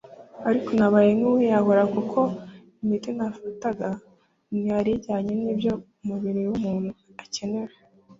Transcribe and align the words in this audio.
Ariko 0.49 0.69
nabaye 0.79 1.09
nk’uwiyahura 1.17 1.83
kuko 1.93 2.19
imiti 2.83 3.09
nafataga 3.17 3.87
ntiyari 4.49 4.91
ijyanye 4.95 5.33
n’ibyo 5.41 5.73
umubiri 6.01 6.39
w’umuntu 6.49 6.89
ukenera 7.23 7.75